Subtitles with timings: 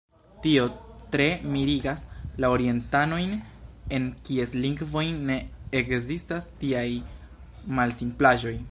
[0.43, 0.63] Tio
[1.15, 2.01] tre mirigas
[2.43, 3.35] la orientanojn,
[3.99, 5.39] en kies lingvoj ne
[5.83, 6.87] ekzistas tiaj
[7.81, 8.59] malsimplaĵoj.